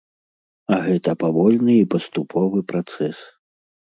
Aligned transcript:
А 0.77 0.77
гэта 0.85 1.11
павольны 1.23 1.75
і 1.81 1.83
паступовы 1.95 2.63
працэс. 2.73 3.17